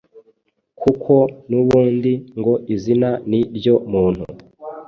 [0.81, 1.13] kuko
[1.49, 4.23] n’ubundi ngo izina ni ryo muntu